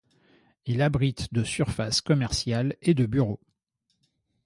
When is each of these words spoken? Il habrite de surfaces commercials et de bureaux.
Il 0.65 0.81
habrite 0.81 1.31
de 1.31 1.43
surfaces 1.43 2.01
commercials 2.01 2.75
et 2.81 2.95
de 2.95 3.05
bureaux. 3.05 3.39